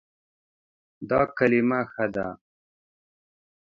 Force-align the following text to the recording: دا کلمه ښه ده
دا 1.09 1.21
کلمه 1.37 1.79
ښه 1.91 2.05
ده 2.13 2.27